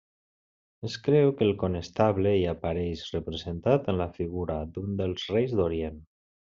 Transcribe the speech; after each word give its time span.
Es 0.87 0.95
creu 1.07 1.33
que 1.41 1.45
el 1.49 1.53
Conestable 1.65 2.33
hi 2.39 2.49
apareix 2.55 3.05
representat 3.19 3.93
en 3.95 4.03
la 4.05 4.11
figura 4.19 4.61
d'un 4.75 5.01
dels 5.03 5.33
reis 5.37 5.59
d'Orient. 5.61 6.07